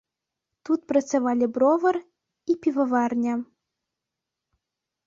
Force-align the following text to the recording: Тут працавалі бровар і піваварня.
Тут 0.69 0.79
працавалі 0.91 1.45
бровар 1.57 2.01
і 2.53 2.57
піваварня. 2.65 3.33